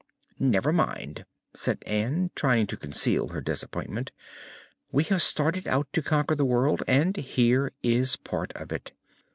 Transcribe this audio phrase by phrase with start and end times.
[0.39, 4.11] "Never mind," said Ann, trying to conceal her disappointment;
[4.91, 8.93] "we have started out to conquer the world, and here is part of it.